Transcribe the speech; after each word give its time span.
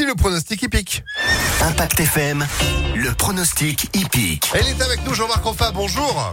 voici 0.00 0.06
le 0.06 0.14
pronostic 0.14 0.62
hippique. 0.62 1.04
Impact 1.62 2.00
FM, 2.00 2.46
le 2.94 3.12
pronostic 3.12 3.88
hippique. 3.94 4.50
Il 4.54 4.68
est 4.68 4.82
avec 4.82 5.04
nous 5.04 5.14
Jean-Marc 5.14 5.44
Enfin, 5.44 5.72
bonjour. 5.74 6.32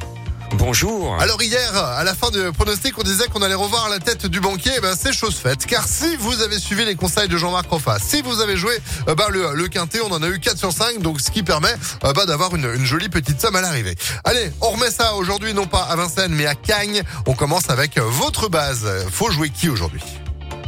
Bonjour. 0.53 1.19
Alors 1.19 1.41
hier, 1.41 1.75
à 1.75 2.03
la 2.05 2.13
fin 2.15 2.29
du 2.29 2.39
pronostic, 2.53 2.97
on 2.97 3.03
disait 3.03 3.27
qu'on 3.27 3.41
allait 3.41 3.55
revoir 3.55 3.89
la 3.89 3.99
tête 3.99 4.25
du 4.25 4.39
banquier. 4.39 4.71
Eh 4.77 4.79
ben, 4.79 4.95
c'est 4.97 5.11
chose 5.11 5.35
faite. 5.35 5.65
Car 5.65 5.85
si 5.85 6.15
vous 6.17 6.41
avez 6.41 6.59
suivi 6.59 6.85
les 6.85 6.95
conseils 6.95 7.27
de 7.27 7.35
Jean-Marc 7.37 7.69
Roffa, 7.69 7.97
si 7.99 8.21
vous 8.21 8.39
avez 8.39 8.55
joué 8.55 8.73
euh, 9.09 9.15
bah, 9.15 9.27
le, 9.29 9.53
le 9.53 9.67
quintet, 9.67 9.99
on 10.01 10.11
en 10.13 10.23
a 10.23 10.29
eu 10.29 10.39
4 10.39 10.57
sur 10.57 10.71
5, 10.71 11.01
donc 11.01 11.19
ce 11.19 11.29
qui 11.29 11.43
permet 11.43 11.73
euh, 12.05 12.13
bah, 12.13 12.25
d'avoir 12.25 12.55
une, 12.55 12.71
une 12.73 12.85
jolie 12.85 13.09
petite 13.09 13.41
somme 13.41 13.55
à 13.57 13.61
l'arrivée. 13.61 13.95
Allez, 14.23 14.51
on 14.61 14.69
remet 14.69 14.91
ça 14.91 15.15
aujourd'hui, 15.15 15.53
non 15.53 15.67
pas 15.67 15.81
à 15.81 15.95
Vincennes, 15.97 16.33
mais 16.33 16.45
à 16.45 16.55
Cagnes. 16.55 17.03
On 17.25 17.33
commence 17.33 17.69
avec 17.69 17.97
votre 17.97 18.47
base. 18.47 18.87
Faut 19.11 19.29
jouer 19.29 19.49
qui 19.49 19.67
aujourd'hui? 19.67 20.03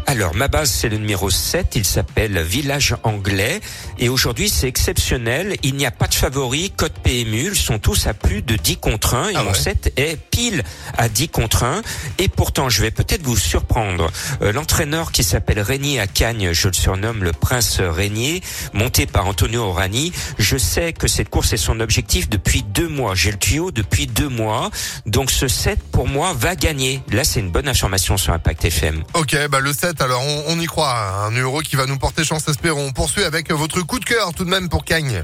Alors, 0.10 0.34
ma 0.34 0.48
base, 0.48 0.71
c'est 0.71 0.89
le 0.89 0.98
numéro 0.98 1.30
7. 1.30 1.75
Il 1.75 1.86
s'appelle 1.86 2.42
Village 2.42 2.96
Anglais. 3.04 3.62
Et 4.00 4.10
aujourd'hui, 4.10 4.50
c'est 4.50 4.68
exceptionnel. 4.68 5.56
Il 5.61 5.75
n'y 5.75 5.86
a 5.86 5.92
pas 5.92 6.07
de 6.07 6.16
favoris. 6.16 6.71
Code 6.75 6.93
PMU, 7.04 7.50
ils 7.52 7.56
sont 7.56 7.78
tous 7.78 8.07
à 8.07 8.16
plus 8.16 8.42
de 8.42 8.56
10 8.56 8.78
contre 8.78 9.14
1. 9.14 9.30
Et 9.30 9.33
Ah 9.36 9.43
mon 9.43 9.52
ouais. 9.52 9.56
7 9.56 9.93
est 9.97 10.18
pile 10.32 10.64
à 10.97 11.10
10 11.10 11.30
contre 11.30 11.64
1. 11.64 11.83
Et 12.18 12.28
pourtant, 12.28 12.69
je 12.69 12.82
vais 12.82 12.89
peut-être 12.89 13.21
vous 13.21 13.38
surprendre. 13.38 14.10
Euh, 14.42 14.52
L'entraîneur 14.52 15.11
qui 15.11 15.24
s'appelle 15.24 15.60
Régnier 15.60 16.00
à 16.00 16.07
Cagnes, 16.07 16.54
je 16.54 16.69
le 16.69 16.74
surnomme 16.74 17.24
le 17.24 17.32
prince 17.32 17.80
Régnier, 17.80 18.41
monté 18.74 19.05
par 19.05 19.28
Antonio 19.28 19.61
Orani. 19.61 20.11
Je 20.39 20.57
sais 20.57 20.91
que 20.91 21.07
cette 21.07 21.30
course 21.30 21.54
est 21.54 21.57
son 21.57 21.80
objectif 21.82 22.30
depuis 22.30 22.64
deux 22.64 22.88
mois. 22.89 23.14
J'ai 23.14 23.30
le 23.30 23.38
tuyau 23.38 23.69
depuis 23.69 24.07
deux 24.07 24.30
mois. 24.30 24.71
Donc 25.05 25.30
ce 25.30 25.47
7, 25.47 25.78
pour 25.91 26.07
moi, 26.07 26.33
va 26.36 26.55
gagner. 26.55 27.04
Là, 27.11 27.24
c'est 27.24 27.41
une 27.41 27.52
bonne 27.52 27.68
information 27.68 28.18
sur 28.18 28.33
Impact 28.33 28.66
FM. 28.66 29.04
Ok, 29.14 29.38
bah 29.52 29.60
le 29.60 29.71
7, 29.71 29.99
alors 30.02 30.24
on, 30.24 30.44
on 30.48 30.60
y 30.60 30.66
croit. 30.66 30.94
Un 31.26 31.32
numéro 31.32 31.60
qui 31.62 31.76
va 31.76 31.86
nous 31.86 31.98
porter 31.98 32.23
chance, 32.23 32.48
espérons. 32.48 32.88
On 32.88 32.92
poursuit 32.92 33.23
avec 33.23 33.52
votre 33.52 33.81
coup 33.81 34.00
de 34.00 34.06
cœur 34.06 34.34
tout 34.34 34.45
de 34.45 34.50
même 34.50 34.70
pour 34.70 34.86
Cagnes. 34.86 35.23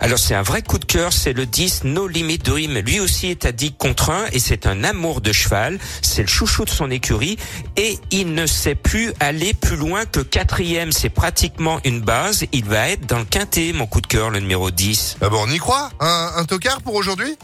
Alors 0.00 0.18
c'est 0.18 0.34
un 0.34 0.42
vrai 0.42 0.60
coup 0.60 0.78
de 0.78 0.84
cœur, 0.84 1.10
c'est 1.12 1.32
le 1.32 1.46
10 1.46 1.84
No 1.84 2.06
Limit 2.06 2.38
Dream. 2.38 2.76
Lui 2.78 3.00
aussi 3.00 3.28
est 3.28 3.46
à 3.46 3.52
10 3.52 3.72
contre 3.78 4.10
1 4.10 4.26
et 4.32 4.38
c'est 4.38 4.66
un 4.66 4.84
amour 4.84 5.22
de 5.22 5.32
cheval. 5.32 5.78
C'est 6.02 6.20
le 6.22 6.28
chouchou 6.28 6.66
de 6.66 6.70
son 6.70 6.90
écurie 6.90 7.38
et 7.76 7.98
il 8.10 8.34
ne 8.34 8.46
sait 8.46 8.74
plus 8.74 9.14
aller 9.20 9.54
plus 9.54 9.76
loin 9.76 10.04
que 10.04 10.20
quatrième. 10.20 10.92
C'est 10.92 11.08
pratiquement 11.08 11.80
une 11.84 12.02
base. 12.02 12.44
Il 12.52 12.66
va 12.66 12.90
être 12.90 13.06
dans 13.06 13.18
le 13.18 13.24
quintet, 13.24 13.72
mon 13.72 13.86
coup 13.86 14.02
de 14.02 14.06
cœur, 14.06 14.28
le 14.28 14.40
numéro 14.40 14.70
10. 14.70 15.16
Ah 15.22 15.30
bon, 15.30 15.44
on 15.46 15.50
y 15.50 15.58
croit 15.58 15.88
Un, 16.00 16.32
un 16.36 16.44
tocard 16.44 16.82
pour 16.82 16.94
aujourd'hui? 16.94 17.36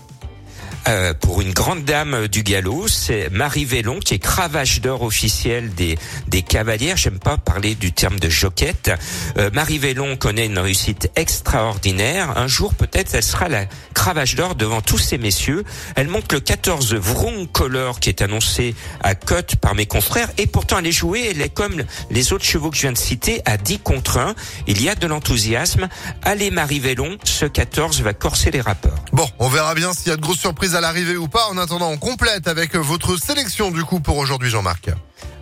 Euh, 0.88 1.14
pour 1.14 1.40
une 1.40 1.52
grande 1.52 1.84
dame 1.84 2.26
du 2.26 2.42
galop, 2.42 2.88
c'est 2.88 3.30
Marie 3.30 3.64
Vélon 3.64 4.00
qui 4.00 4.14
est 4.14 4.18
cravache 4.18 4.80
d'or 4.80 5.02
officielle 5.02 5.72
des 5.74 5.96
des 6.26 6.42
cavalières. 6.42 6.96
J'aime 6.96 7.20
pas 7.20 7.36
parler 7.36 7.74
du 7.74 7.92
terme 7.92 8.18
de 8.18 8.28
joquette. 8.28 8.90
Euh, 9.38 9.50
Marie 9.52 9.78
Vélon 9.78 10.16
connaît 10.16 10.46
une 10.46 10.58
réussite 10.58 11.10
extraordinaire. 11.14 12.36
Un 12.36 12.48
jour 12.48 12.74
peut-être 12.74 13.14
elle 13.14 13.22
sera 13.22 13.48
la 13.48 13.66
cravache 13.94 14.34
d'or 14.34 14.56
devant 14.56 14.80
tous 14.80 14.98
ces 14.98 15.18
messieurs. 15.18 15.64
Elle 15.94 16.08
monte 16.08 16.32
le 16.32 16.40
14 16.40 16.94
Vroom 16.94 17.46
Color 17.46 18.00
qui 18.00 18.08
est 18.08 18.20
annoncé 18.20 18.74
à 19.02 19.14
cote 19.14 19.56
par 19.56 19.76
mes 19.76 19.86
confrères 19.86 20.30
et 20.36 20.48
pourtant 20.48 20.78
elle 20.80 20.86
est 20.88 20.92
jouée. 20.92 21.28
Elle 21.30 21.42
est 21.42 21.54
comme 21.54 21.84
les 22.10 22.32
autres 22.32 22.44
chevaux 22.44 22.70
que 22.70 22.76
je 22.76 22.82
viens 22.82 22.92
de 22.92 22.98
citer 22.98 23.40
à 23.44 23.56
10 23.56 23.78
contre 23.80 24.18
1. 24.18 24.34
Il 24.66 24.82
y 24.82 24.88
a 24.88 24.96
de 24.96 25.06
l'enthousiasme. 25.06 25.88
Allez 26.22 26.50
Marie 26.50 26.80
Vélon, 26.80 27.18
ce 27.22 27.46
14 27.46 28.02
va 28.02 28.14
corser 28.14 28.50
les 28.50 28.60
rapports. 28.60 29.04
Bon, 29.12 29.28
on 29.38 29.48
verra 29.48 29.74
bien 29.74 29.92
s'il 29.92 30.08
y 30.08 30.10
a 30.12 30.16
de 30.16 30.20
grosses 30.20 30.40
surprises 30.40 30.71
à 30.74 30.80
l'arrivée 30.80 31.16
ou 31.16 31.28
pas. 31.28 31.46
En 31.48 31.58
attendant, 31.58 31.90
on 31.90 31.98
complète 31.98 32.48
avec 32.48 32.74
votre 32.76 33.16
sélection 33.16 33.70
du 33.70 33.84
coup 33.84 34.00
pour 34.00 34.16
aujourd'hui, 34.16 34.50
Jean-Marc. 34.50 34.90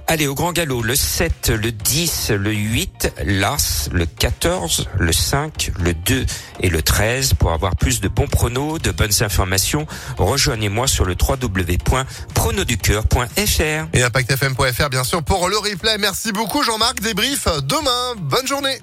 Allez, 0.07 0.27
au 0.27 0.35
grand 0.35 0.53
galop, 0.53 0.83
le 0.83 0.97
7, 0.97 1.51
le 1.51 1.71
10, 1.71 2.31
le 2.31 2.53
8, 2.53 3.13
l'As, 3.27 3.89
le 3.93 4.07
14, 4.07 4.89
le 4.99 5.13
5, 5.13 5.71
le 5.79 5.95
2 5.95 6.27
et 6.63 6.69
le 6.69 6.83
13. 6.83 7.35
Pour 7.35 7.53
avoir 7.53 7.77
plus 7.77 8.01
de 8.01 8.09
bons 8.09 8.27
pronos, 8.27 8.81
de 8.81 8.91
bonnes 8.91 9.23
informations, 9.23 9.87
rejoignez-moi 10.19 10.89
sur 10.89 11.05
le 11.05 11.15
www.pronoducœur.fr. 11.15 13.89
Et 13.93 14.03
impactfm.fr 14.03 14.91
bien 14.91 15.05
sûr 15.05 15.23
pour 15.23 15.49
le 15.49 15.59
replay. 15.59 15.97
Merci 15.99 16.33
beaucoup 16.33 16.65
Jean-Marc. 16.65 16.99
Débrief 17.01 17.47
demain. 17.63 18.17
Bonne 18.19 18.49
journée. 18.49 18.81